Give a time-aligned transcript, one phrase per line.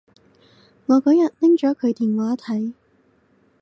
[0.87, 2.73] 我嗰日拎咗佢電話睇